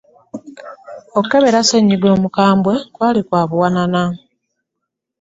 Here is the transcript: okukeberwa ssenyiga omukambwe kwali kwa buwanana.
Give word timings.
okukeberwa 1.17 1.61
ssenyiga 1.63 2.07
omukambwe 2.15 2.73
kwali 2.93 3.21
kwa 3.27 3.41
buwanana. 3.49 4.03